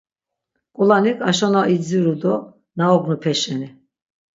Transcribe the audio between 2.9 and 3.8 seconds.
ognupe şeni...